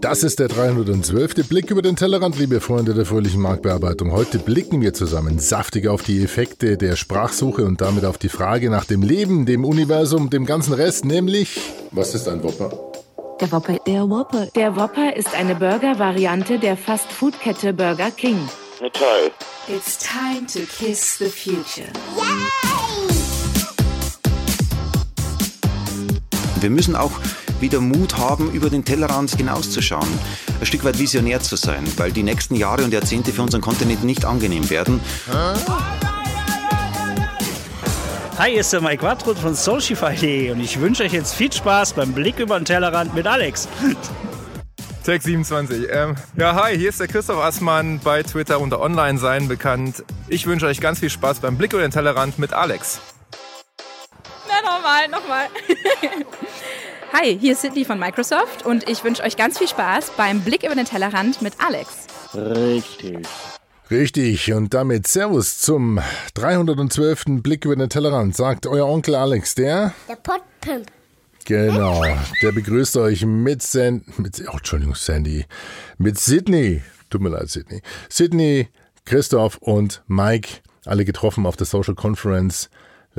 [0.00, 1.46] Das ist der 312.
[1.46, 4.12] Blick über den Tellerrand, liebe Freunde der fröhlichen Marktbearbeitung.
[4.12, 8.70] Heute blicken wir zusammen saftig auf die Effekte der Sprachsuche und damit auf die Frage
[8.70, 11.60] nach dem Leben, dem Universum, dem ganzen Rest, nämlich
[11.90, 12.70] was ist ein Whopper?
[13.42, 13.78] Der Whopper.
[13.86, 14.46] Der Whopper.
[14.54, 18.38] Der Whopper ist eine Burger-Variante der Fast-Food-Kette Burger King.
[18.80, 19.30] Na toll.
[19.68, 21.88] It's time to kiss the future.
[26.60, 27.12] Wir müssen auch
[27.60, 30.08] wieder Mut haben, über den Tellerrand hinauszuschauen,
[30.60, 34.04] ein Stück weit visionär zu sein, weil die nächsten Jahre und Jahrzehnte für unseren Kontinent
[34.04, 35.00] nicht angenehm werden.
[38.38, 41.92] Hi, hier ist der Mike Wattrud von Socify.de und ich wünsche euch jetzt viel Spaß
[41.92, 43.68] beim Blick über den Tellerrand mit Alex.
[45.04, 45.88] Tech 27.
[45.90, 50.04] Ähm, ja, hi, hier ist der Christoph Assmann bei Twitter unter Online sein bekannt.
[50.28, 53.00] Ich wünsche euch ganz viel Spaß beim Blick über den Tellerrand mit Alex.
[54.48, 55.46] Na, nochmal, nochmal.
[57.12, 60.62] Hi, hier ist Sidney von Microsoft und ich wünsche euch ganz viel Spaß beim Blick
[60.62, 62.06] über den Tellerrand mit Alex.
[62.34, 63.26] Richtig.
[63.90, 65.98] Richtig, und damit Servus zum
[66.34, 67.42] 312.
[67.42, 69.92] Blick über den Tellerrand, sagt euer Onkel Alex, der?
[70.08, 70.86] Der Potpimp.
[71.46, 72.04] Genau,
[72.42, 75.46] der begrüßt euch mit Sandy, mit, oh, Entschuldigung, Sandy,
[75.98, 78.68] mit Sydney, tut mir leid, Sydney, Sydney,
[79.04, 82.70] Christoph und Mike, alle getroffen auf der Social Conference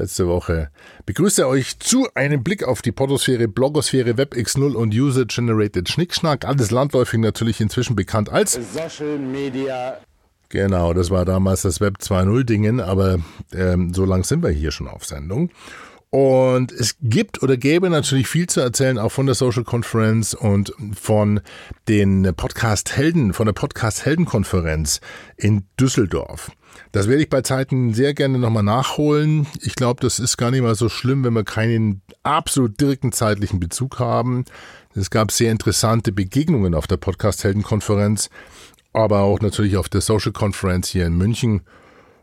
[0.01, 0.69] letzte Woche.
[1.05, 6.45] Begrüße euch zu einem Blick auf die Podosphäre, Blogosphäre, WebX0 und User-Generated Schnickschnack.
[6.45, 9.97] Alles landläufig natürlich inzwischen bekannt als Social Media.
[10.49, 13.19] Genau, das war damals das Web 2.0 Dingen, aber
[13.53, 15.51] ähm, so lang sind wir hier schon auf Sendung.
[16.09, 20.73] Und es gibt oder gäbe natürlich viel zu erzählen, auch von der Social Conference und
[20.99, 21.39] von
[21.87, 24.99] den Podcast Helden, von der Podcast Heldenkonferenz
[25.37, 26.51] in Düsseldorf.
[26.91, 29.47] Das werde ich bei Zeiten sehr gerne nochmal nachholen.
[29.61, 33.59] Ich glaube, das ist gar nicht mal so schlimm, wenn wir keinen absolut direkten zeitlichen
[33.59, 34.45] Bezug haben.
[34.93, 38.29] Es gab sehr interessante Begegnungen auf der Podcast Heldenkonferenz,
[38.93, 41.61] aber auch natürlich auf der Social Conference hier in München.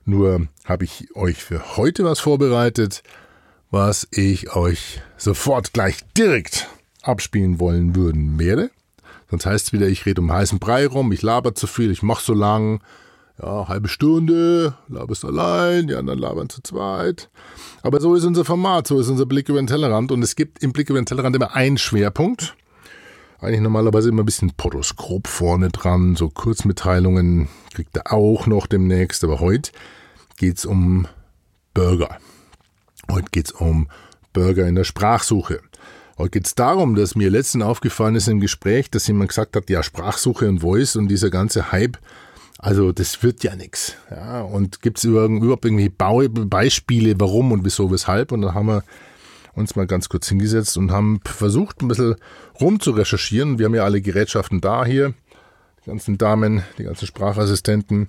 [0.04, 3.02] Nur habe ich euch für heute was vorbereitet
[3.70, 6.68] was ich euch sofort gleich direkt
[7.02, 8.70] abspielen wollen würden werde.
[9.30, 12.02] Sonst heißt es wieder, ich rede um heißen Brei rum, ich laber zu viel, ich
[12.02, 12.80] mach so lang.
[13.40, 17.30] Ja, halbe Stunde, laberst allein, die anderen labern zu zweit.
[17.82, 20.10] Aber so ist unser Format, so ist unser Blick über den Tellerrand.
[20.10, 22.56] Und es gibt im Blick über den Tellerrand immer einen Schwerpunkt.
[23.40, 29.22] Eigentlich normalerweise immer ein bisschen Potoskop vorne dran, so Kurzmitteilungen kriegt er auch noch demnächst.
[29.22, 29.70] Aber heute
[30.36, 31.06] geht's um
[31.74, 32.18] Burger.
[33.08, 33.88] Heute geht es um
[34.32, 35.60] Burger in der Sprachsuche.
[36.18, 39.70] Heute geht es darum, dass mir letztens aufgefallen ist im Gespräch, dass jemand gesagt hat,
[39.70, 41.98] ja, Sprachsuche und Voice und dieser ganze Hype,
[42.58, 43.94] also das wird ja nichts.
[44.10, 48.32] Ja, und gibt es überhaupt irgendwie Beispiele, warum und wieso, weshalb?
[48.32, 48.82] Und dann haben wir
[49.54, 52.16] uns mal ganz kurz hingesetzt und haben versucht, ein bisschen
[52.60, 53.58] rum zu recherchieren.
[53.58, 55.14] Wir haben ja alle Gerätschaften da hier,
[55.84, 58.08] die ganzen Damen, die ganzen Sprachassistenten.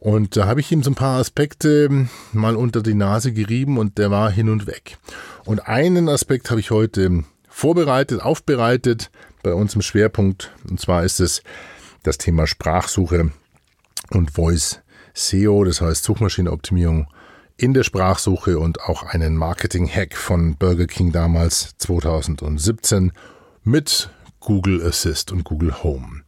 [0.00, 3.98] Und da habe ich ihm so ein paar Aspekte mal unter die Nase gerieben und
[3.98, 4.98] der war hin und weg.
[5.44, 9.10] Und einen Aspekt habe ich heute vorbereitet, aufbereitet
[9.42, 10.52] bei uns im Schwerpunkt.
[10.68, 11.42] Und zwar ist es
[12.02, 13.30] das Thema Sprachsuche
[14.14, 14.80] und Voice
[15.14, 17.06] SEO, das heißt Suchmaschinenoptimierung
[17.56, 23.12] in der Sprachsuche und auch einen Marketing-Hack von Burger King damals 2017
[23.62, 24.10] mit
[24.40, 26.22] Google Assist und Google Home.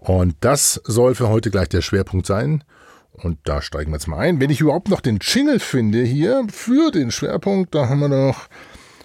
[0.00, 2.64] Und das soll für heute gleich der Schwerpunkt sein.
[3.12, 4.40] Und da steigen wir jetzt mal ein.
[4.40, 8.48] Wenn ich überhaupt noch den Jingle finde hier für den Schwerpunkt, da haben wir noch,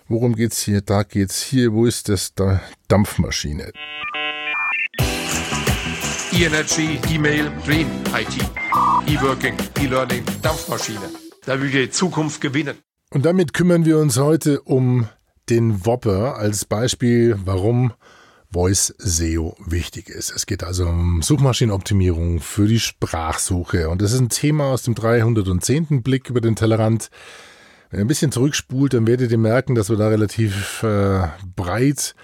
[0.08, 0.82] worum geht's hier?
[0.82, 2.34] Da geht's hier, wo ist das?
[2.36, 3.72] Da Dampfmaschine.
[6.34, 8.38] E-Energy, E-Mail, Dream, IT,
[9.08, 11.10] E-Working, E-Learning, Dampfmaschine.
[11.46, 12.78] Da will die Zukunft gewinnen.
[13.10, 15.10] Und damit kümmern wir uns heute um
[15.50, 17.92] den Whopper als Beispiel, warum
[18.50, 20.32] Voice SEO wichtig ist.
[20.34, 24.96] Es geht also um Suchmaschinenoptimierung für die Sprachsuche und das ist ein Thema aus dem
[24.96, 26.02] 310.
[26.02, 27.10] Blick über den Tellerrand.
[27.90, 31.28] Wenn ihr ein bisschen zurückspult, dann werdet ihr merken, dass wir da relativ äh,
[31.58, 32.16] breit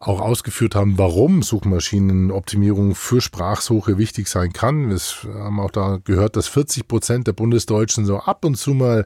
[0.00, 4.88] auch ausgeführt haben, warum Suchmaschinenoptimierung für Sprachsuche wichtig sein kann.
[4.88, 4.98] Wir
[5.34, 9.04] haben auch da gehört, dass 40 Prozent der Bundesdeutschen so ab und zu mal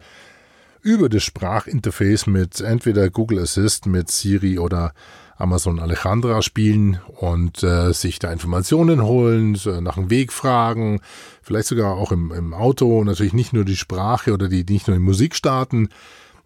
[0.82, 4.92] über das Sprachinterface mit entweder Google Assist, mit Siri oder
[5.36, 11.00] Amazon Alejandra spielen und äh, sich da Informationen holen, nach dem Weg fragen,
[11.42, 14.96] vielleicht sogar auch im, im Auto, natürlich nicht nur die Sprache oder die nicht nur
[14.96, 15.88] die Musik starten,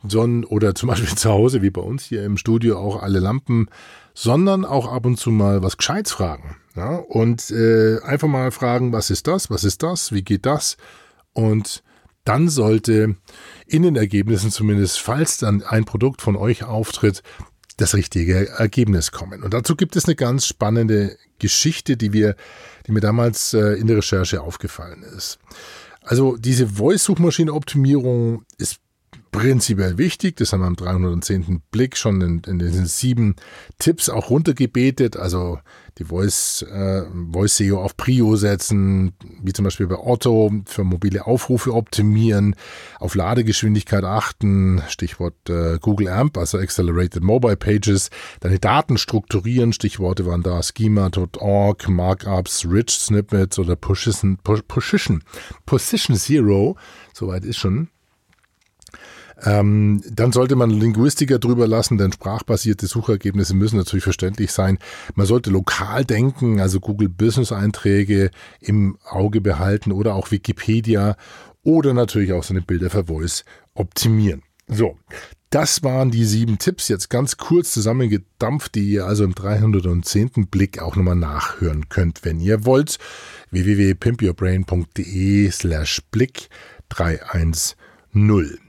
[0.07, 3.69] sondern oder zum Beispiel zu Hause, wie bei uns hier im Studio auch alle Lampen,
[4.21, 6.57] sondern auch ab und zu mal was Gescheites fragen.
[6.75, 6.97] Ja?
[6.97, 10.77] Und äh, einfach mal fragen, was ist das, was ist das, wie geht das?
[11.35, 11.85] Und
[12.25, 13.15] dann sollte
[13.69, 17.23] in den Ergebnissen zumindest, falls dann ein Produkt von euch auftritt,
[17.77, 19.45] das richtige Ergebnis kommen.
[19.45, 22.35] Und dazu gibt es eine ganz spannende Geschichte, die wir,
[22.89, 25.39] die mir damals äh, in der Recherche aufgefallen ist.
[26.03, 28.81] Also diese Voice-Suchmaschine-Optimierung ist
[29.31, 30.37] prinzipiell wichtig.
[30.37, 31.63] Das haben wir am 310.
[31.71, 33.37] Blick schon in, in diesen sieben
[33.79, 35.17] Tipps auch runtergebetet.
[35.17, 35.59] Also
[35.99, 37.03] die Voice, äh,
[37.33, 42.55] Voice SEO auf Prio setzen, wie zum Beispiel bei Otto, für mobile Aufrufe optimieren,
[43.01, 48.11] auf Ladegeschwindigkeit achten, Stichwort äh, Google AMP, also Accelerated Mobile Pages,
[48.41, 54.39] deine Daten strukturieren, Stichworte waren da schema.org, Markups, Rich Snippets oder Position,
[55.67, 56.77] Position Zero,
[57.13, 57.89] soweit ist schon.
[59.45, 64.79] Ähm, dann sollte man Linguistiker drüber lassen, denn sprachbasierte Suchergebnisse müssen natürlich verständlich sein.
[65.15, 68.31] Man sollte lokal denken, also Google Business Einträge
[68.61, 71.17] im Auge behalten oder auch Wikipedia
[71.63, 73.45] oder natürlich auch seine Bilder für Voice
[73.75, 74.43] optimieren.
[74.67, 74.97] So,
[75.51, 80.49] das waren die sieben Tipps, jetzt ganz kurz zusammengedampft, die ihr also im 310.
[80.51, 82.99] Blick auch nochmal nachhören könnt, wenn ihr wollt.
[83.51, 86.51] www.pimpyourbrain.de slash Blick
[86.91, 88.68] 310.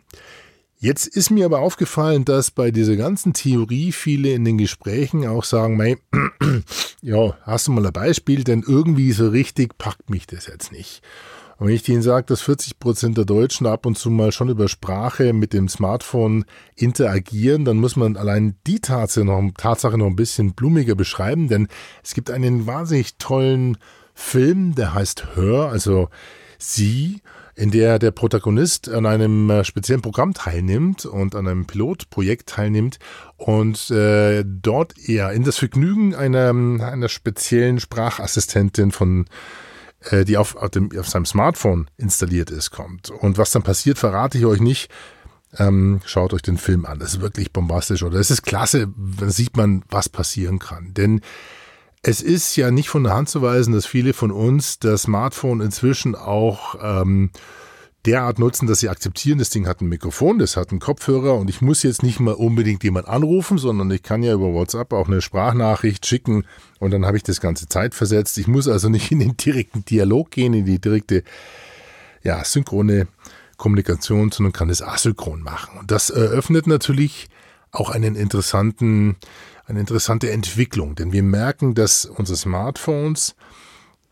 [0.81, 5.43] Jetzt ist mir aber aufgefallen, dass bei dieser ganzen Theorie viele in den Gesprächen auch
[5.43, 5.97] sagen, mei,
[7.01, 11.01] ja, hast du mal ein Beispiel, denn irgendwie so richtig packt mich das jetzt nicht.
[11.57, 14.47] Und wenn ich denen sage, dass 40 Prozent der Deutschen ab und zu mal schon
[14.47, 16.45] über Sprache mit dem Smartphone
[16.77, 21.67] interagieren, dann muss man allein die Tatsache noch, Tatsache noch ein bisschen blumiger beschreiben, denn
[22.05, 23.77] es gibt einen wahnsinnig tollen
[24.13, 26.07] Film, der heißt Hör, also
[26.57, 27.21] sie,
[27.59, 32.99] in der der Protagonist an einem äh, speziellen Programm teilnimmt und an einem Pilotprojekt teilnimmt
[33.35, 39.25] und äh, dort ja in das Vergnügen einer, einer speziellen Sprachassistentin von
[40.09, 43.09] äh, die auf, auf, dem, auf seinem Smartphone installiert ist, kommt.
[43.09, 44.89] Und was dann passiert, verrate ich euch nicht.
[45.57, 46.99] Ähm, schaut euch den Film an.
[46.99, 48.87] Das ist wirklich bombastisch oder es ist klasse,
[49.19, 50.93] da sieht man, was passieren kann.
[50.93, 51.19] Denn
[52.01, 55.59] es ist ja nicht von der Hand zu weisen, dass viele von uns das Smartphone
[55.59, 57.31] inzwischen auch ähm,
[58.05, 61.49] derart nutzen, dass sie akzeptieren, das Ding hat ein Mikrofon, das hat einen Kopfhörer und
[61.49, 65.07] ich muss jetzt nicht mal unbedingt jemand anrufen, sondern ich kann ja über WhatsApp auch
[65.07, 66.45] eine Sprachnachricht schicken
[66.79, 68.37] und dann habe ich das ganze Zeit versetzt.
[68.37, 71.23] Ich muss also nicht in den direkten Dialog gehen, in die direkte,
[72.23, 73.07] ja, synchrone
[73.57, 75.77] Kommunikation, sondern kann es asynchron machen.
[75.79, 77.27] Und das eröffnet natürlich
[77.71, 79.17] auch einen interessanten
[79.69, 83.35] eine interessante Entwicklung, denn wir merken, dass unsere Smartphones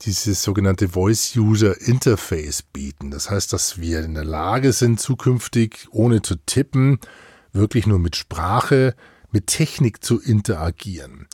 [0.03, 3.09] dieses sogenannte Voice-User Interface bieten.
[3.09, 6.99] Das heißt, dass wir in der Lage sind, zukünftig, ohne zu tippen,
[7.53, 8.93] wirklich nur mit Sprache,
[9.31, 11.27] mit Technik zu interagieren.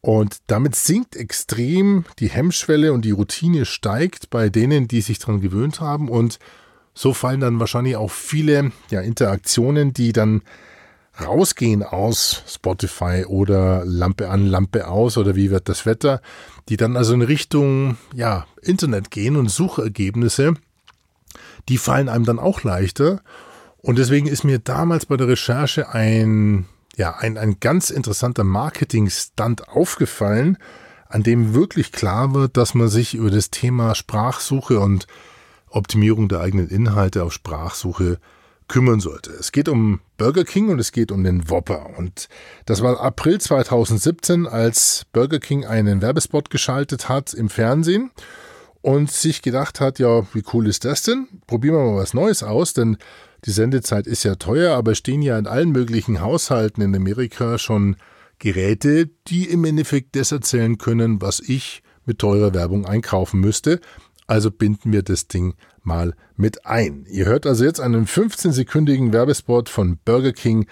[0.00, 5.40] Und damit sinkt extrem die Hemmschwelle und die Routine steigt bei denen, die sich daran
[5.40, 6.08] gewöhnt haben.
[6.08, 6.38] Und
[6.92, 10.42] so fallen dann wahrscheinlich auch viele ja, Interaktionen, die dann
[11.20, 16.20] rausgehen aus Spotify oder Lampe an, Lampe aus oder wie wird das Wetter,
[16.68, 20.54] die dann also in Richtung ja, Internet gehen und Suchergebnisse,
[21.68, 23.20] die fallen einem dann auch leichter.
[23.78, 26.66] Und deswegen ist mir damals bei der Recherche ein,
[26.96, 30.58] ja, ein, ein ganz interessanter Marketing-Stunt aufgefallen,
[31.08, 35.06] an dem wirklich klar wird, dass man sich über das Thema Sprachsuche und
[35.68, 38.18] Optimierung der eigenen Inhalte auf Sprachsuche
[38.68, 39.30] kümmern sollte.
[39.32, 41.98] Es geht um Burger King und es geht um den Whopper.
[41.98, 42.28] Und
[42.66, 48.10] das war April 2017, als Burger King einen Werbespot geschaltet hat im Fernsehen
[48.80, 51.28] und sich gedacht hat, ja, wie cool ist das denn?
[51.46, 52.96] Probieren wir mal was Neues aus, denn
[53.44, 57.96] die Sendezeit ist ja teuer, aber stehen ja in allen möglichen Haushalten in Amerika schon
[58.38, 63.80] Geräte, die im Endeffekt das erzählen können, was ich mit teurer Werbung einkaufen müsste.
[64.26, 67.06] Also binden wir das Ding mal mit ein.
[67.10, 70.66] Ihr hört also jetzt einen 15-sekündigen Werbespot von Burger King,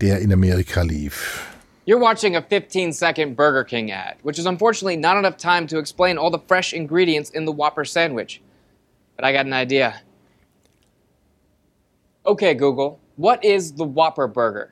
[0.00, 1.46] der in Amerika lief.
[1.86, 5.78] You're watching a 15 second Burger King ad, which is unfortunately not enough time to
[5.78, 8.40] explain all the fresh ingredients in the Whopper sandwich.
[9.16, 10.00] But I got an idea.
[12.24, 14.70] Okay, Google, what is the Whopper Burger?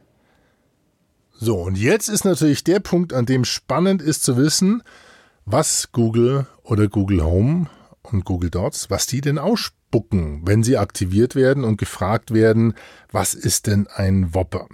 [1.39, 4.83] So, und jetzt ist natürlich der Punkt, an dem spannend ist zu wissen,
[5.45, 7.67] was Google oder Google Home
[8.03, 12.75] und Google Dots, was die denn ausspucken, wenn sie aktiviert werden und gefragt werden,
[13.11, 14.67] was ist denn ein Whopper?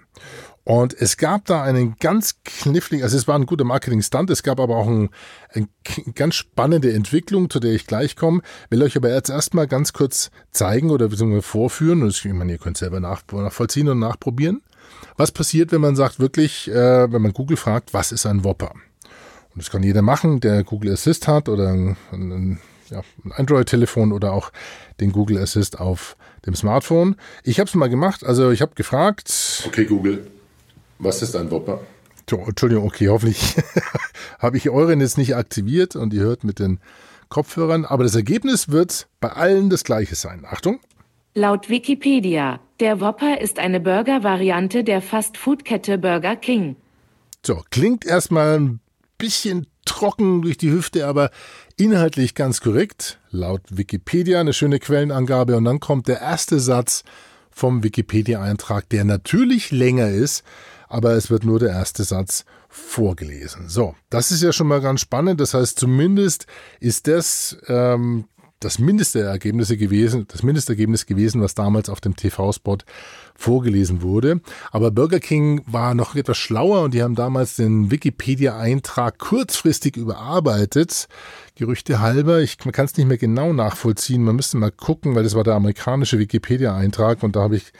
[0.69, 4.61] Und es gab da einen ganz kniffligen, also es war ein guter Marketing-Stunt, es gab
[4.61, 5.09] aber auch ein,
[5.55, 5.67] eine
[6.15, 8.43] ganz spannende Entwicklung, zu der ich gleich komme.
[8.69, 12.07] Will euch aber jetzt erstmal ganz kurz zeigen oder beziehungsweise vorführen.
[12.07, 14.61] Ich meine, ihr könnt selber nach, nachvollziehen und nachprobieren.
[15.17, 18.73] Was passiert, wenn man sagt wirklich, äh, wenn man Google fragt, was ist ein Whopper?
[19.55, 24.13] Und das kann jeder machen, der Google Assist hat oder ein, ein ja, ein Android-Telefon
[24.13, 24.53] oder auch
[25.01, 26.17] den Google Assist auf
[26.47, 27.17] dem Smartphone.
[27.45, 29.65] Ich habe es mal gemacht, also ich habe gefragt.
[29.67, 30.27] Okay, Google,
[30.99, 31.81] was ist ein Whopper?
[32.31, 33.57] Entschuldigung, okay, hoffentlich
[34.39, 36.79] habe ich euren jetzt nicht aktiviert und ihr hört mit den
[37.29, 40.45] Kopfhörern, aber das Ergebnis wird bei allen das gleiche sein.
[40.47, 40.81] Achtung.
[41.35, 46.77] Laut Wikipedia, der Whopper ist eine Burger-Variante der Fast-Food-Kette Burger King.
[47.45, 48.81] So, klingt erstmal ein
[49.19, 51.31] bisschen trocken durch die Hüfte, aber
[51.77, 53.19] inhaltlich ganz korrekt.
[53.31, 57.05] Laut Wikipedia eine schöne Quellenangabe und dann kommt der erste Satz
[57.51, 60.45] vom Wikipedia-Eintrag, der natürlich länger ist,
[60.89, 63.69] aber es wird nur der erste Satz vorgelesen.
[63.69, 65.41] So, das ist ja schon mal ganz spannend.
[65.41, 66.47] Das heißt, zumindest
[66.81, 68.25] ist das ähm,
[68.61, 72.79] das Mindestergebnis gewesen, das Mindestergebnis gewesen, was damals auf dem TV-Spot
[73.35, 74.41] vorgelesen wurde.
[74.73, 81.09] Aber Burger King war noch etwas schlauer und die haben damals den Wikipedia-Eintrag kurzfristig überarbeitet.
[81.55, 84.25] Gerüchte halber, ich kann es nicht mehr genau nachvollziehen.
[84.25, 87.73] Man müsste mal gucken, weil das war der amerikanische Wikipedia-Eintrag und da habe ich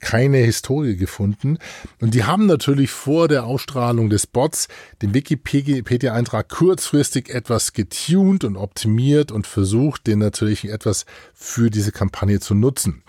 [0.00, 1.58] keine Historie gefunden.
[2.00, 4.68] Und die haben natürlich vor der Ausstrahlung des Bots
[5.02, 12.40] den Wikipedia-Eintrag kurzfristig etwas getuned und optimiert und versucht, den natürlich etwas für diese Kampagne
[12.40, 13.02] zu nutzen.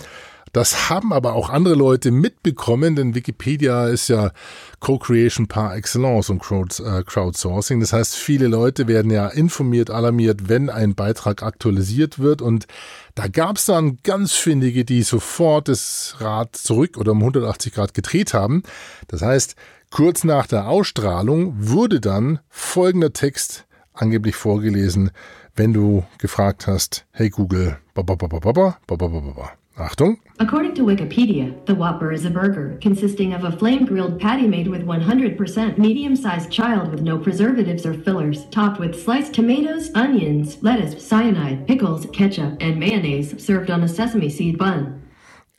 [0.52, 4.32] Das haben aber auch andere Leute mitbekommen, denn Wikipedia ist ja
[4.80, 6.42] Co-Creation par excellence und
[6.80, 7.80] äh, Crowdsourcing.
[7.80, 12.42] Das heißt, viele Leute werden ja informiert, alarmiert, wenn ein Beitrag aktualisiert wird.
[12.42, 12.68] Und
[13.16, 17.94] da gab es dann ganz findige, die sofort das Rad zurück oder um 180 Grad
[17.94, 18.64] gedreht haben.
[19.08, 19.56] Das heißt,
[19.92, 25.12] kurz nach der Ausstrahlung wurde dann folgender Text angeblich vorgelesen,
[25.56, 29.32] wenn du gefragt hast, hey Google, ba ba ba ba ba ba ba ba ba
[29.32, 29.59] ba.
[29.80, 30.18] Achtung.
[30.40, 34.68] According to Wikipedia, the Whopper is a burger consisting of a flame grilled patty made
[34.68, 40.62] with 100% medium sized child with no preservatives or fillers, topped with sliced tomatoes, onions,
[40.62, 45.02] lettuce, cyanide, pickles, ketchup, and mayonnaise, served on a sesame seed bun.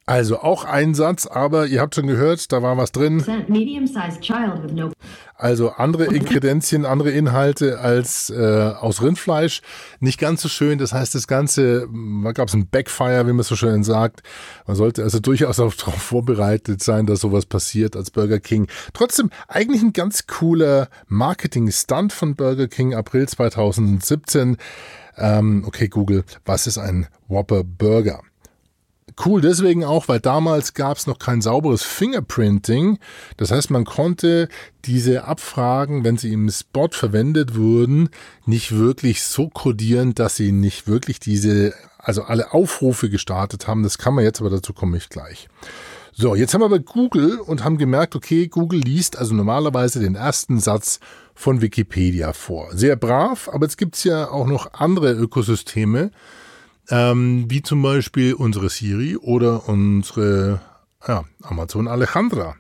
[0.07, 3.23] Also auch ein Satz, aber ihr habt schon gehört, da war was drin.
[5.41, 9.63] Also andere Ingredienzien, andere Inhalte als äh, aus Rindfleisch.
[9.99, 10.77] Nicht ganz so schön.
[10.79, 11.89] Das heißt, das Ganze,
[12.23, 14.23] da gab es ein Backfire, wie man so schön sagt.
[14.67, 18.67] Man sollte also durchaus auch darauf vorbereitet sein, dass sowas passiert als Burger King.
[18.93, 24.59] Trotzdem eigentlich ein ganz cooler Marketing-Stunt von Burger King, April 2017.
[25.17, 28.21] Ähm, okay, Google, was ist ein Whopper Burger?
[29.25, 32.99] Cool deswegen auch, weil damals gab es noch kein sauberes Fingerprinting.
[33.37, 34.49] Das heißt, man konnte
[34.85, 38.09] diese Abfragen, wenn sie im Spot verwendet wurden,
[38.47, 43.83] nicht wirklich so kodieren, dass sie nicht wirklich diese, also alle Aufrufe gestartet haben.
[43.83, 45.49] Das kann man jetzt, aber dazu komme ich gleich.
[46.13, 50.17] So, jetzt haben wir aber Google und haben gemerkt, okay, Google liest also normalerweise den
[50.17, 50.99] ersten Satz
[51.35, 52.69] von Wikipedia vor.
[52.73, 56.11] Sehr brav, aber jetzt gibt's ja auch noch andere Ökosysteme,
[56.91, 60.61] ähm, wie zum Beispiel unsere Siri oder unsere
[61.07, 62.57] ja, Amazon Alejandra.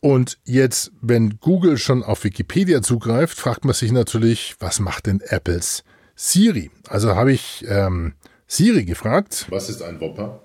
[0.00, 5.20] Und jetzt, wenn Google schon auf Wikipedia zugreift, fragt man sich natürlich, was macht denn
[5.20, 5.82] Apples
[6.14, 6.70] Siri?
[6.88, 8.14] Also habe ich ähm,
[8.46, 9.46] Siri gefragt.
[9.50, 10.40] Was ist ein Whopper?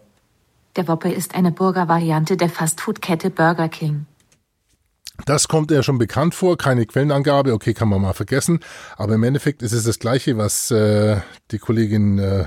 [0.77, 4.05] Der Whopper ist eine Burger-Variante der Fastfood-Kette Burger King.
[5.25, 8.61] Das kommt ja schon bekannt vor, keine Quellenangabe, okay, kann man mal vergessen.
[8.97, 11.17] Aber im Endeffekt ist es das Gleiche, was äh,
[11.51, 12.45] die Kollegin äh,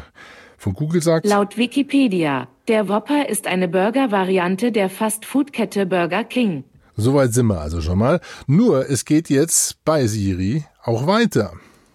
[0.64, 1.26] von Google sagt?
[1.26, 6.64] Laut Wikipedia, der Whopper ist eine Burger-Variante der Fast-Food-Kette Burger King.
[6.96, 8.20] Soweit sind wir also schon mal.
[8.46, 11.52] Nur, es geht jetzt bei Siri auch weiter.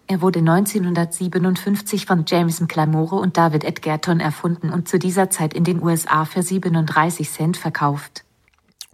[0.08, 5.64] Er wurde 1957 von Jameson Clamore und David Edgerton erfunden und zu dieser Zeit in
[5.64, 8.24] den USA für 37 Cent verkauft.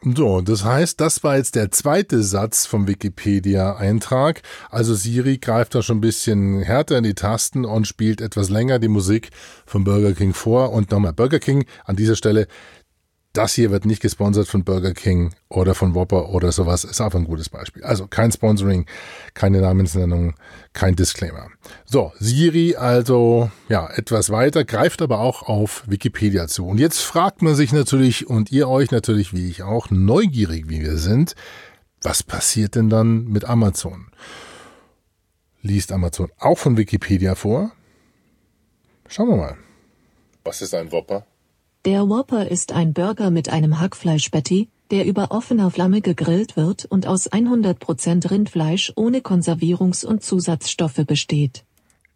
[0.04, 4.44] So, das heißt, das war jetzt der zweite Satz vom Wikipedia-Eintrag.
[4.70, 8.78] Also Siri greift da schon ein bisschen härter in die Tasten und spielt etwas länger
[8.78, 9.32] die Musik
[9.66, 10.74] von Burger King vor.
[10.74, 12.48] Und nochmal Burger King an dieser Stelle
[13.38, 16.84] das hier wird nicht gesponsert von Burger King oder von Whopper oder sowas.
[16.84, 17.84] Ist einfach ein gutes Beispiel.
[17.84, 18.86] Also kein Sponsoring,
[19.34, 20.36] keine Namensnennung,
[20.74, 21.50] kein Disclaimer.
[21.86, 26.65] So, Siri also, ja, etwas weiter, greift aber auch auf Wikipedia zu.
[26.68, 30.82] Und jetzt fragt man sich natürlich und ihr euch natürlich, wie ich auch, neugierig wie
[30.82, 31.36] wir sind,
[32.01, 34.08] was passiert denn dann mit Amazon?
[35.62, 37.72] Liest Amazon auch von Wikipedia vor?
[39.08, 39.58] Schauen wir mal.
[40.44, 41.25] Was ist ein Whopper?
[41.86, 47.06] Der Whopper ist ein Burger mit einem Hackfleisch-Patty, der über offener Flamme gegrillt wird und
[47.06, 51.63] aus 100% Rindfleisch ohne Konservierungs- und Zusatzstoffe besteht.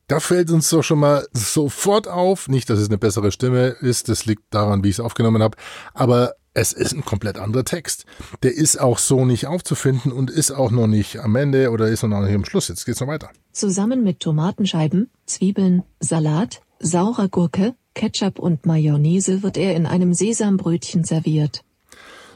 [0.08, 4.10] Da fällt uns doch schon mal sofort auf, nicht, dass es eine bessere Stimme ist,
[4.10, 5.56] das liegt daran, wie ich es aufgenommen habe,
[5.94, 8.08] aber es ist ein komplett anderer Text.
[8.42, 12.02] Der ist auch so nicht aufzufinden und ist auch noch nicht am Ende oder ist
[12.02, 12.70] noch nicht am Schluss.
[12.70, 13.30] Jetzt geht's noch weiter.
[13.52, 21.04] Zusammen mit Tomatenscheiben, Zwiebeln, Salat, saurer Gurke, Ketchup und Mayonnaise wird er in einem Sesambrötchen
[21.04, 21.66] serviert.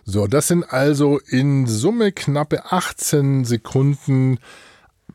[0.04, 4.40] So, das sind also in Summe knappe 18 Sekunden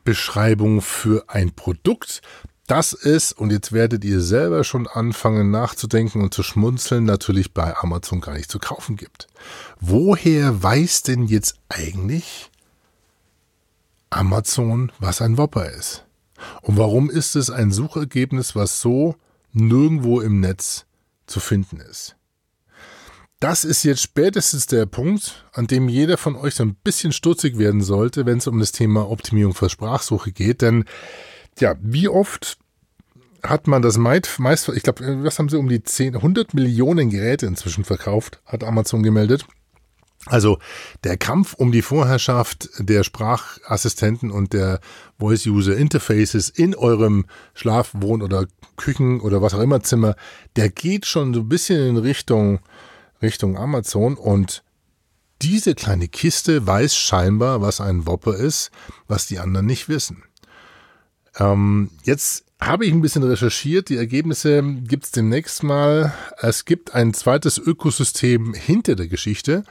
[0.03, 2.23] Beschreibung für ein Produkt,
[2.65, 7.75] das ist, und jetzt werdet ihr selber schon anfangen nachzudenken und zu schmunzeln, natürlich bei
[7.77, 9.27] Amazon gar nicht zu kaufen gibt.
[9.79, 12.49] Woher weiß denn jetzt eigentlich
[14.09, 16.05] Amazon, was ein Whopper ist?
[16.63, 19.15] Und warum ist es ein Suchergebnis, was so
[19.51, 20.85] nirgendwo im Netz
[21.27, 22.15] zu finden ist?
[23.39, 27.57] Das ist jetzt spätestens der Punkt, an dem jeder von euch so ein bisschen stutzig
[27.57, 30.61] werden sollte, wenn es um das Thema Optimierung für Sprachsuche geht.
[30.61, 30.83] Denn
[31.57, 32.57] ja, wie oft
[33.41, 34.37] hat man das meist,
[34.75, 39.03] ich glaube, was haben sie um die 10, 100 Millionen Geräte inzwischen verkauft, hat Amazon
[39.03, 39.45] gemeldet.
[40.25, 40.59] Also
[41.05, 44.81] der Kampf um die Vorherrschaft der Sprachassistenten und der
[45.17, 48.47] Voice User Interfaces in eurem Schlaf-, Wohn- oder
[48.79, 50.15] Küchen- oder was auch immer Zimmer,
[50.55, 52.59] der geht schon so ein bisschen in Richtung
[53.21, 54.63] Richtung Amazon und
[55.41, 58.71] diese kleine Kiste weiß scheinbar, was ein Whopper ist,
[59.07, 60.23] was die anderen nicht wissen.
[61.37, 63.89] Ähm, jetzt habe ich ein bisschen recherchiert.
[63.89, 66.13] Die Ergebnisse gibt es demnächst mal.
[66.39, 69.63] Es gibt ein zweites Ökosystem hinter der Geschichte.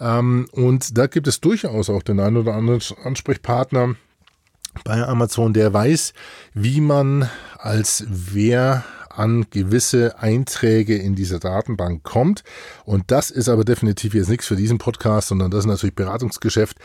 [0.00, 3.96] Ähm, und da gibt es durchaus auch den einen oder anderen Ansprechpartner
[4.82, 6.12] bei Amazon, der weiß,
[6.54, 7.28] wie man
[7.58, 12.42] als wer an gewisse Einträge in dieser Datenbank kommt.
[12.84, 16.78] Und das ist aber definitiv jetzt nichts für diesen Podcast, sondern das ist natürlich Beratungsgeschäft.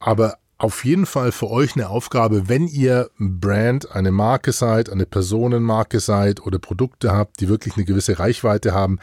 [0.00, 5.06] Aber auf jeden Fall für euch eine Aufgabe, wenn ihr Brand, eine Marke seid, eine
[5.06, 8.98] Personenmarke seid oder Produkte habt, die wirklich eine gewisse Reichweite haben,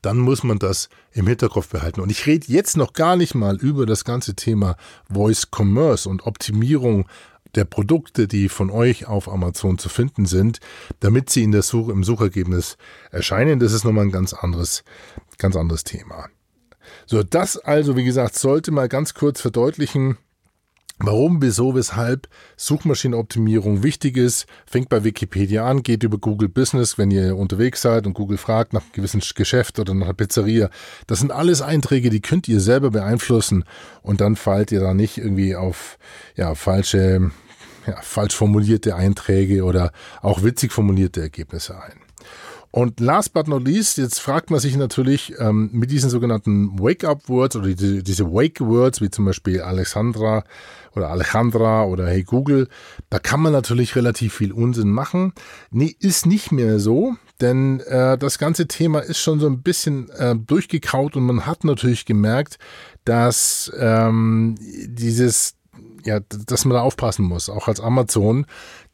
[0.00, 2.00] dann muss man das im Hinterkopf behalten.
[2.00, 4.76] Und ich rede jetzt noch gar nicht mal über das ganze Thema
[5.10, 7.06] Voice Commerce und Optimierung
[7.56, 10.60] der Produkte, die von euch auf Amazon zu finden sind,
[11.00, 12.76] damit sie in der Suche, im Suchergebnis
[13.10, 13.60] erscheinen.
[13.60, 14.84] Das ist nochmal ein ganz anderes,
[15.38, 16.28] ganz anderes Thema.
[17.06, 20.18] So, das also, wie gesagt, sollte mal ganz kurz verdeutlichen,
[21.00, 27.10] Warum, wieso, weshalb Suchmaschinenoptimierung wichtig ist, fängt bei Wikipedia an, geht über Google Business, wenn
[27.10, 30.70] ihr unterwegs seid und Google fragt nach einem gewissen Geschäft oder nach einer Pizzeria.
[31.08, 33.64] Das sind alles Einträge, die könnt ihr selber beeinflussen
[34.02, 35.98] und dann fallt ihr da nicht irgendwie auf
[36.36, 37.32] ja, falsche
[37.86, 39.92] ja, falsch formulierte Einträge oder
[40.22, 42.04] auch witzig formulierte Ergebnisse ein.
[42.74, 47.54] Und last but not least, jetzt fragt man sich natürlich ähm, mit diesen sogenannten Wake-up-Words
[47.54, 50.42] oder die, diese Wake-Words, wie zum Beispiel Alexandra
[50.96, 52.66] oder Alejandra oder Hey Google,
[53.10, 55.34] da kann man natürlich relativ viel Unsinn machen.
[55.70, 60.10] Nee, ist nicht mehr so, denn äh, das ganze Thema ist schon so ein bisschen
[60.10, 62.58] äh, durchgekaut und man hat natürlich gemerkt,
[63.04, 65.54] dass ähm, dieses
[66.04, 68.46] ja, dass man da aufpassen muss, auch als Amazon,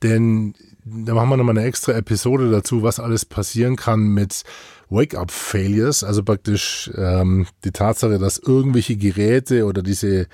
[0.03, 4.45] denn da machen wir nochmal eine extra Episode dazu, was alles passieren kann mit
[4.89, 10.27] Wake-up-Failures, also praktisch ähm, die Tatsache, dass irgendwelche Geräte oder diese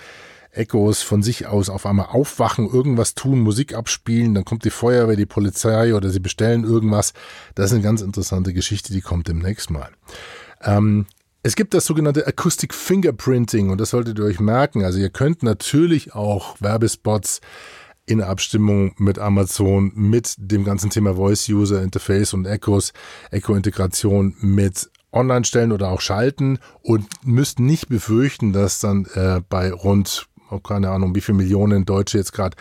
[0.53, 5.17] Echos von sich aus auf einmal aufwachen, irgendwas tun, Musik abspielen, dann kommt die Feuerwehr,
[5.17, 7.13] die Polizei oder sie bestellen irgendwas.
[7.55, 9.91] Das ist eine ganz interessante Geschichte, die kommt demnächst mal.
[10.63, 11.07] Ähm,
[11.47, 14.83] es gibt das sogenannte Acoustic Fingerprinting und das solltet ihr euch merken.
[14.83, 17.41] Also ihr könnt natürlich auch Werbespots
[18.05, 22.93] in Abstimmung mit Amazon, mit dem ganzen Thema Voice User Interface und Echos,
[23.31, 29.73] Echo-Integration mit online stellen oder auch schalten und müsst nicht befürchten, dass dann äh, bei
[29.73, 32.57] rund, oh, keine Ahnung, wie viele Millionen Deutsche jetzt gerade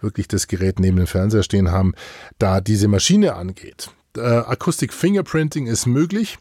[0.00, 1.92] wirklich das Gerät neben dem Fernseher stehen haben,
[2.38, 3.90] da diese Maschine angeht.
[4.18, 6.38] Äh, Acoustic Fingerprinting ist möglich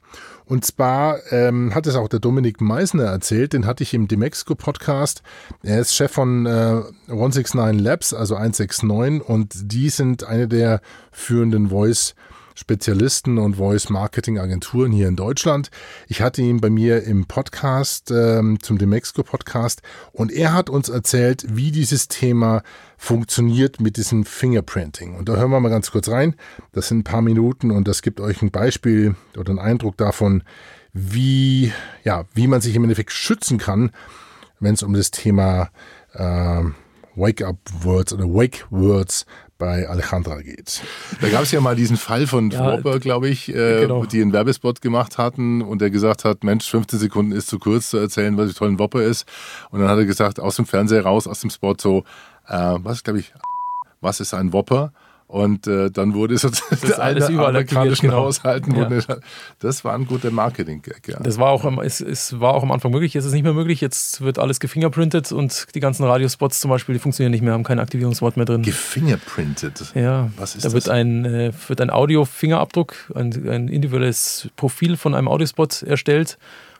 [0.47, 4.55] und zwar ähm, hat es auch der Dominik Meisner erzählt, den hatte ich im Demexco
[4.55, 5.21] Podcast.
[5.61, 11.69] Er ist Chef von äh, 169 Labs, also 169, und die sind eine der führenden
[11.69, 12.15] Voice-
[12.57, 15.69] Spezialisten und Voice-Marketing-Agenturen hier in Deutschland.
[16.07, 21.45] Ich hatte ihn bei mir im Podcast, ähm, zum Demexco-Podcast, und er hat uns erzählt,
[21.47, 22.63] wie dieses Thema
[22.97, 25.15] funktioniert mit diesem Fingerprinting.
[25.15, 26.35] Und da hören wir mal ganz kurz rein.
[26.71, 30.41] Das sind ein paar Minuten und das gibt euch ein Beispiel oder einen Eindruck davon,
[30.93, 31.71] wie,
[32.03, 33.91] ja, wie man sich im Endeffekt schützen kann,
[34.59, 35.69] wenn es um das Thema
[36.13, 36.63] äh,
[37.15, 40.81] Wake-up-Words oder Wake-Words bei Alejandra geht.
[41.21, 44.05] Da gab es ja mal diesen Fall von ja, Whopper, glaube ich, äh, genau.
[44.05, 47.89] die einen Werbespot gemacht hatten und der gesagt hat, Mensch, 15 Sekunden ist zu kurz
[47.89, 49.25] zu erzählen, was ein toller Whopper ist.
[49.71, 52.03] Und dann hat er gesagt, aus dem Fernseher raus, aus dem Spot so,
[52.47, 53.33] äh, was glaube ich,
[54.01, 54.93] was ist ein Whopper?
[55.27, 58.23] Und äh, dann wurde so das alles überall amerikanischen genau.
[58.23, 58.73] Haushalten.
[58.75, 58.89] Ja.
[59.59, 61.19] das war ein guter Marketing-Gag, ja.
[61.19, 63.53] Das war auch, es, es war auch am Anfang möglich, jetzt ist es nicht mehr
[63.53, 63.81] möglich.
[63.81, 67.65] Jetzt wird alles gefingerprintet und die ganzen Radiospots zum Beispiel, die funktionieren nicht mehr, haben
[67.65, 68.61] kein Aktivierungswort mehr drin.
[68.61, 69.91] Gefingerprintet?
[69.95, 70.31] Ja.
[70.37, 70.73] Was ist da das?
[70.73, 76.37] wird ein, äh, wird ein Audio-Fingerabdruck, ein, ein individuelles Profil von einem Audiospot erstellt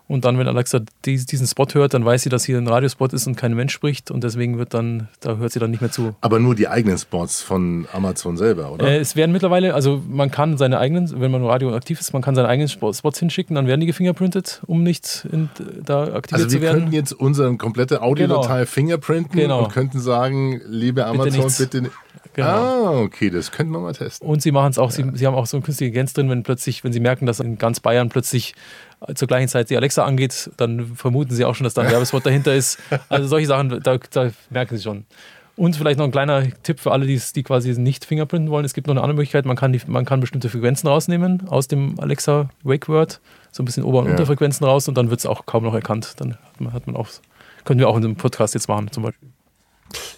[0.10, 3.28] Und dann, wenn Alexa diesen Spot hört, dann weiß sie, dass hier ein Radiospot ist
[3.28, 6.16] und kein Mensch spricht und deswegen wird dann, da hört sie dann nicht mehr zu.
[6.22, 8.88] Aber nur die eigenen Spots von Amazon selber, oder?
[8.88, 12.22] Äh, es werden mittlerweile, also man kann seine eigenen, wenn man Radio aktiv ist, man
[12.22, 15.50] kann seine eigenen Spots hinschicken, dann werden die gefingerprintet, um nicht in,
[15.84, 16.76] da aktiviert also zu werden.
[16.76, 18.66] wir könnten jetzt unsere komplette Audiodatei Genau.
[18.66, 19.64] fingerprinten Genau.
[19.66, 21.82] und könnten sagen, liebe Amazon, bitte.
[21.82, 21.90] ni-
[22.34, 22.48] Genau.
[22.50, 24.28] Ah, okay, das könnten wir mal testen.
[24.28, 26.44] Und sie machen es auch, sie, sie haben auch so eine künstliche Intelligenz drin, wenn
[26.44, 28.54] plötzlich, wenn sie merken, dass in ganz Bayern plötzlich
[29.14, 32.26] zur gleichen Zeit die Alexa angeht, dann vermuten sie auch schon, dass da ein Werbespot
[32.26, 32.80] dahinter ist.
[33.10, 35.06] Also solche Sachen, da, da merken sie schon.
[35.56, 38.64] Und vielleicht noch ein kleiner Tipp für alle, die, die quasi nicht fingerprinten wollen.
[38.64, 41.68] Es gibt noch eine andere Möglichkeit, man kann, die, man kann bestimmte Frequenzen rausnehmen aus
[41.68, 43.20] dem Alexa Wake Word,
[43.52, 44.12] so ein bisschen Ober- und Ja.
[44.12, 46.14] Unterfrequenzen raus und dann wird es auch kaum noch erkannt.
[46.18, 47.08] Dann hat man, hat man auch,
[47.66, 49.30] können wir auch in einem Podcast jetzt machen zum Beispiel.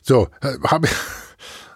[0.01, 0.27] So,
[0.67, 0.87] habe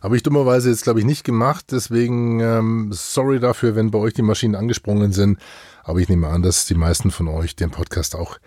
[0.04, 1.68] hab ich dummerweise jetzt, glaube ich, nicht gemacht.
[1.72, 5.40] Deswegen ähm, sorry dafür, wenn bei euch die Maschinen angesprungen sind.
[5.82, 8.38] Aber ich nehme an, dass die meisten von euch den Podcast auch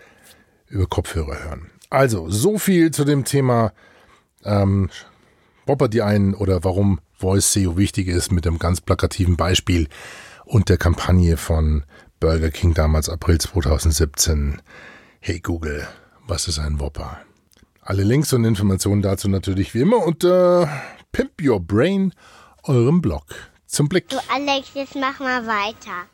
[0.67, 1.71] über Kopfhörer hören.
[1.89, 3.73] Also, so viel zu dem Thema
[4.43, 4.89] ähm,
[5.65, 9.87] Whopper die einen oder warum Voice SEO wichtig ist mit einem ganz plakativen Beispiel
[10.45, 11.85] und der Kampagne von
[12.19, 14.61] Burger King damals April 2017.
[15.19, 15.87] Hey Google,
[16.27, 17.17] was ist ein Whopper?
[17.81, 20.69] Alle Links und Informationen dazu natürlich wie immer unter
[21.17, 22.13] Pimp Your Brain,
[22.61, 23.23] eurem Blog.
[23.65, 24.07] Zum Blick.
[24.09, 26.05] Du Alex, jetzt mach mal weiter.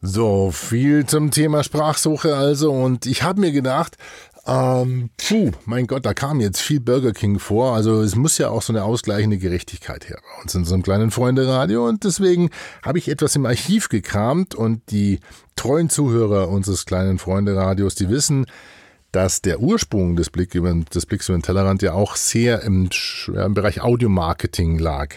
[0.00, 2.72] So, viel zum Thema Sprachsuche also.
[2.72, 3.98] Und ich habe mir gedacht,
[4.46, 7.74] ähm, puh, mein Gott, da kam jetzt viel Burger King vor.
[7.74, 10.82] Also es muss ja auch so eine ausgleichende Gerechtigkeit her bei uns in so einem
[10.82, 11.86] kleinen Freunde-Radio.
[11.86, 12.48] Und deswegen
[12.82, 15.20] habe ich etwas im Archiv gekramt und die
[15.54, 18.46] treuen Zuhörer unseres kleinen Freunde-Radios, die wissen,
[19.14, 22.88] dass der Ursprung des, Blick über, des Blicks über den Tellerrand ja auch sehr im,
[23.28, 25.14] im Bereich Audiomarketing lag.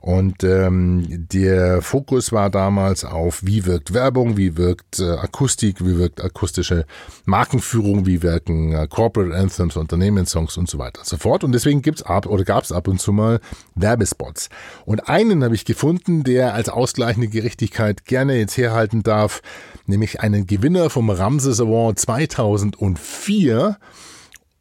[0.00, 5.98] Und ähm, der Fokus war damals auf, wie wirkt Werbung, wie wirkt äh, Akustik, wie
[5.98, 6.86] wirkt akustische
[7.26, 11.44] Markenführung, wie wirken äh, Corporate Anthems, Unternehmenssongs und so weiter und so fort.
[11.44, 13.40] Und deswegen gibt's ab oder gab's ab und zu mal
[13.74, 14.48] Werbespots.
[14.86, 19.42] Und einen habe ich gefunden, der als ausgleichende Gerechtigkeit gerne jetzt herhalten darf,
[19.90, 23.78] nämlich einen Gewinner vom Ramses Award 2004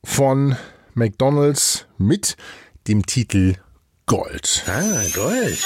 [0.03, 0.55] von
[0.93, 2.35] McDonald's mit
[2.87, 3.55] dem Titel
[4.05, 4.63] Gold.
[4.67, 5.59] Ah, Gold.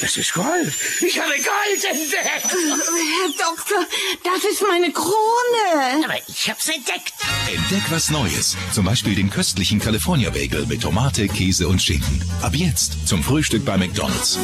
[0.00, 0.72] Das ist Gold.
[1.00, 2.44] Ich habe Gold entdeckt.
[2.44, 3.86] Herr Doktor,
[4.22, 6.04] das ist meine Krone.
[6.04, 7.12] Aber ich hab's entdeckt.
[7.52, 8.56] Entdeck was Neues.
[8.72, 12.22] Zum Beispiel den köstlichen California Bagel mit Tomate, Käse und Schinken.
[12.42, 14.38] Ab jetzt zum Frühstück bei McDonald's.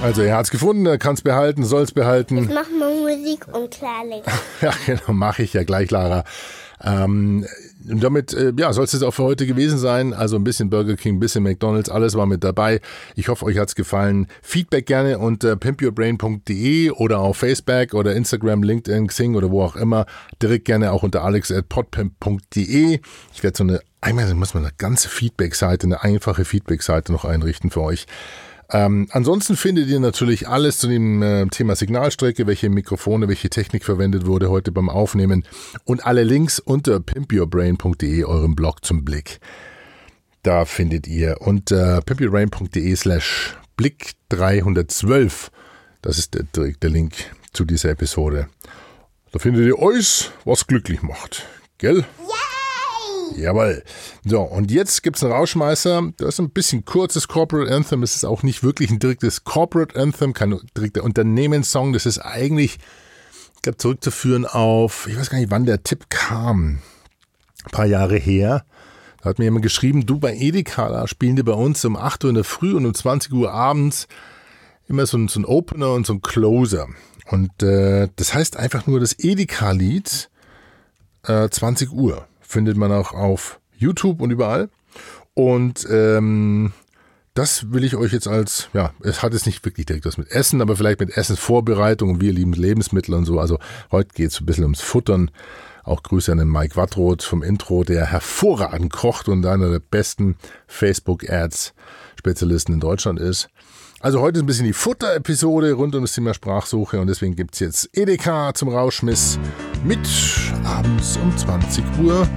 [0.00, 2.48] Also er hat's gefunden, er kann's behalten, soll's behalten.
[2.54, 4.22] Mach mal Musik und Klarling.
[4.60, 6.24] Ja, genau, mache ich ja gleich, Lara.
[6.82, 7.44] Ähm,
[7.90, 10.14] und damit, äh, ja, soll es jetzt auch für heute gewesen sein.
[10.14, 12.80] Also ein bisschen Burger King, ein bisschen McDonalds, alles war mit dabei.
[13.16, 14.28] Ich hoffe, euch hat's gefallen.
[14.42, 20.06] Feedback gerne unter pimpyourbrain.de oder auf Facebook oder Instagram, LinkedIn, Xing oder wo auch immer.
[20.40, 23.00] Direkt gerne auch unter alex.podpimp.de.
[23.34, 27.70] Ich werde so eine, einmal muss man eine ganze Feedback-Seite, eine einfache Feedback-Seite noch einrichten
[27.70, 28.06] für euch.
[28.70, 33.84] Ähm, ansonsten findet ihr natürlich alles zu dem äh, Thema Signalstrecke, welche Mikrofone, welche Technik
[33.84, 35.44] verwendet wurde heute beim Aufnehmen
[35.84, 39.40] und alle Links unter pimpyourbrain.de, eurem Blog zum Blick.
[40.42, 45.50] Da findet ihr unter pimpyourbrain.de slash blick 312.
[46.02, 47.14] Das ist der direkte Link
[47.52, 48.48] zu dieser Episode.
[49.32, 51.46] Da findet ihr euch, was glücklich macht.
[51.78, 52.04] Gell?
[53.36, 53.82] Jawohl.
[54.24, 56.12] So, und jetzt gibt's einen Rauschmeißer.
[56.16, 58.02] Das ist ein bisschen kurzes Corporate Anthem.
[58.02, 61.92] Es ist auch nicht wirklich ein direktes Corporate Anthem, kein direkter Unternehmenssong.
[61.92, 62.78] Das ist eigentlich,
[63.56, 66.78] ich glaube, zurückzuführen auf, ich weiß gar nicht, wann der Tipp kam.
[67.64, 68.64] Ein paar Jahre her.
[69.22, 72.24] Da hat mir jemand geschrieben, du bei Edeka, da spielen die bei uns um 8
[72.24, 74.06] Uhr in der Früh und um 20 Uhr abends
[74.86, 76.86] immer so ein, so ein Opener und so ein Closer.
[77.26, 80.30] Und äh, das heißt einfach nur das Edeka-Lied
[81.24, 82.27] äh, 20 Uhr.
[82.48, 84.70] Findet man auch auf YouTube und überall.
[85.34, 86.72] Und ähm,
[87.34, 90.30] das will ich euch jetzt als, ja, es hat jetzt nicht wirklich direkt was mit
[90.30, 93.38] Essen, aber vielleicht mit Essensvorbereitung und wir lieben Lebensmittel und so.
[93.38, 93.58] Also
[93.92, 95.30] heute geht es ein bisschen ums Futtern.
[95.84, 100.36] Auch Grüße an den Mike Wattroth vom Intro, der hervorragend kocht und einer der besten
[100.68, 103.50] Facebook-Ads-Spezialisten in Deutschland ist.
[104.00, 107.54] Also heute ist ein bisschen die Futter-Episode rund um das Thema Sprachsuche und deswegen gibt
[107.54, 109.40] es jetzt Edeka zum Rauschmiss
[109.82, 109.98] mit
[110.64, 112.28] abends um 20 Uhr.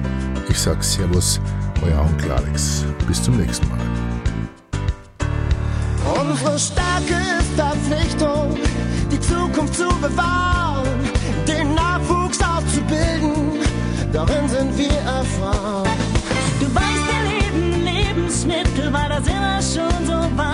[0.48, 1.40] Ich sage Servus,
[1.84, 2.84] euer Onkel Alex.
[3.06, 3.78] Bis zum nächsten Mal.
[6.20, 8.58] Unsere Stärke ist das Verpflichtung,
[9.12, 10.88] die Zukunft zu bewahren,
[11.46, 13.60] den Nachwuchs auszubilden,
[14.12, 15.88] darin sind wir erfahren.
[16.58, 20.51] Du weißt, wir leben Lebensmittel, weil das immer schon so war.